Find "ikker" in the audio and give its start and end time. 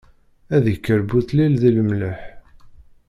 0.73-0.99